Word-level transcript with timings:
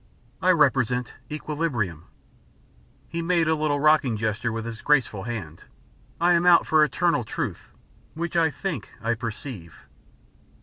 I 0.41 0.49
represent 0.49 1.13
equilibrium" 1.31 2.05
He 3.07 3.21
made 3.21 3.47
a 3.47 3.53
little 3.53 3.79
rocking 3.79 4.17
gesture 4.17 4.51
with 4.51 4.65
his 4.65 4.81
graceful 4.81 5.25
hand. 5.25 5.65
"I 6.19 6.33
am 6.33 6.43
out 6.47 6.65
for 6.65 6.83
Eternal 6.83 7.23
Truth, 7.23 7.69
which 8.15 8.35
I 8.35 8.49
think 8.49 8.93
I 9.03 9.13
perceive." 9.13 9.85